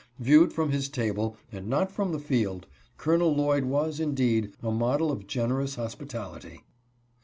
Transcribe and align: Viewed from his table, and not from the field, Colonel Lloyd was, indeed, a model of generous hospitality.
Viewed 0.17 0.51
from 0.51 0.71
his 0.71 0.89
table, 0.89 1.37
and 1.51 1.67
not 1.67 1.91
from 1.91 2.11
the 2.11 2.17
field, 2.17 2.65
Colonel 2.97 3.35
Lloyd 3.35 3.65
was, 3.65 3.99
indeed, 3.99 4.51
a 4.63 4.71
model 4.71 5.11
of 5.11 5.27
generous 5.27 5.75
hospitality. 5.75 6.63